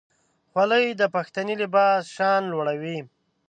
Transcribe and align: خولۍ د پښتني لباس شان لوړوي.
خولۍ 0.51 0.85
د 0.99 1.01
پښتني 1.15 1.55
لباس 1.63 2.01
شان 2.15 2.41
لوړوي. 2.51 2.97